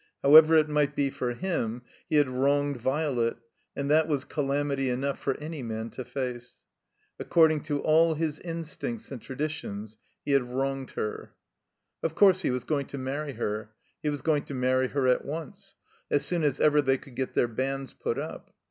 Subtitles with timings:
[0.23, 3.37] However it might be for him» he had wronged Violet,
[3.75, 6.61] and that was calamity enough for any man to face.
[7.19, 11.35] According to aU his instincts and traditions, he had wronged her.
[12.01, 13.75] Of course, he was going to marry her.
[14.01, 15.75] He was going to marry her at once;
[16.09, 18.55] as soon as ever they could get their banns put up.